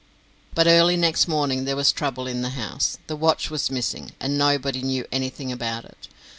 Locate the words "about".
5.51-5.85